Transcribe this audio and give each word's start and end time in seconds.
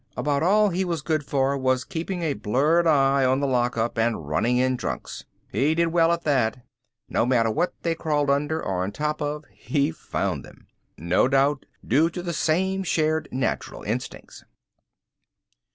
About 0.17 0.41
all 0.41 0.69
he 0.69 0.83
was 0.83 1.03
good 1.03 1.23
for 1.23 1.55
was 1.55 1.83
keeping 1.83 2.23
a 2.23 2.33
blurred 2.33 2.87
eye 2.87 3.23
on 3.23 3.39
the 3.39 3.45
lockup 3.45 3.99
and 3.99 4.27
running 4.27 4.57
in 4.57 4.75
drunks. 4.75 5.25
He 5.51 5.75
did 5.75 5.89
well 5.89 6.11
at 6.11 6.23
that. 6.23 6.65
No 7.07 7.23
matter 7.23 7.51
what 7.51 7.73
they 7.83 7.93
crawled 7.93 8.31
under 8.31 8.59
or 8.63 8.81
on 8.83 8.93
top 8.93 9.21
of, 9.21 9.45
he 9.51 9.91
found 9.91 10.43
them. 10.43 10.65
No 10.97 11.27
doubt 11.27 11.67
due 11.87 12.09
to 12.09 12.23
the 12.23 12.33
same 12.33 12.81
shared 12.81 13.27
natural 13.31 13.83
instincts. 13.83 14.43